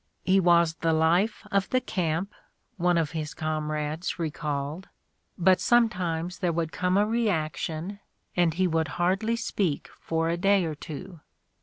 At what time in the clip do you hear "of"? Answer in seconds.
1.51-1.69, 2.97-3.11